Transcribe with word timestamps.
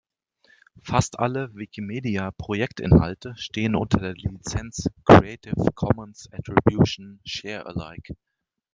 Fast 0.81 1.19
alle 1.19 1.53
Wikimedia-Projektinhalte 1.53 3.35
stehen 3.37 3.75
unter 3.75 3.99
der 3.99 4.13
Lizenz 4.15 4.87
"Creative 5.05 5.71
Commons 5.75 6.27
Attribution 6.31 7.19
Share 7.23 7.67
Alike". 7.67 8.15